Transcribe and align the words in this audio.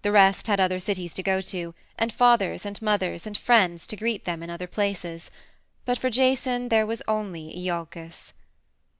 The 0.00 0.12
rest 0.12 0.46
had 0.46 0.60
other 0.60 0.80
cities 0.80 1.12
to 1.12 1.22
go 1.22 1.42
to, 1.42 1.74
and 1.98 2.10
fathers 2.10 2.64
and 2.64 2.80
mothers 2.80 3.26
and 3.26 3.36
friends 3.36 3.86
to 3.88 3.96
greet 3.98 4.24
them 4.24 4.42
in 4.42 4.48
other 4.48 4.66
places, 4.66 5.30
but 5.84 5.98
for 5.98 6.08
Jason 6.08 6.70
there 6.70 6.86
was 6.86 7.02
only 7.06 7.54
Iolcus. 7.54 8.32